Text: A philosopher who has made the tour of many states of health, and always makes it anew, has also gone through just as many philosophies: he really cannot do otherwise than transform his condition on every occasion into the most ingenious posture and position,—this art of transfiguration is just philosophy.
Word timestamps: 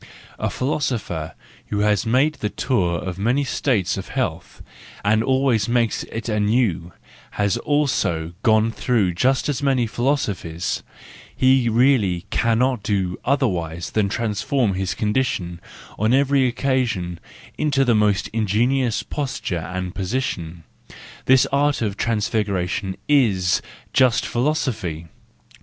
A 0.39 0.49
philosopher 0.49 1.35
who 1.67 1.81
has 1.81 2.07
made 2.07 2.33
the 2.39 2.49
tour 2.49 2.97
of 2.97 3.19
many 3.19 3.43
states 3.43 3.97
of 3.97 4.07
health, 4.07 4.63
and 5.05 5.23
always 5.23 5.69
makes 5.69 6.05
it 6.05 6.27
anew, 6.27 6.91
has 7.37 7.55
also 7.57 8.33
gone 8.41 8.71
through 8.71 9.13
just 9.13 9.47
as 9.47 9.61
many 9.61 9.85
philosophies: 9.85 10.81
he 11.35 11.69
really 11.69 12.25
cannot 12.31 12.81
do 12.81 13.19
otherwise 13.25 13.91
than 13.91 14.09
transform 14.09 14.73
his 14.73 14.95
condition 14.95 15.61
on 15.99 16.15
every 16.15 16.47
occasion 16.47 17.19
into 17.59 17.85
the 17.85 17.93
most 17.93 18.27
ingenious 18.29 19.03
posture 19.03 19.69
and 19.71 19.93
position,—this 19.93 21.45
art 21.51 21.83
of 21.83 21.95
transfiguration 21.95 22.97
is 23.07 23.61
just 23.93 24.25
philosophy. 24.25 25.09